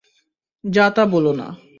[0.63, 1.47] যা-তা বলো না।